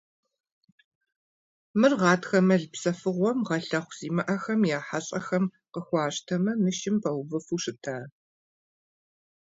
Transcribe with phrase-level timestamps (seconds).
[1.79, 8.09] Мыр гъатхэ мэл псэфыгъуэм гъэлъэхъу зимыӀэхэм я хьэщӀэхэм къыхуащтэмэ, нышым пэувыфу щытащ.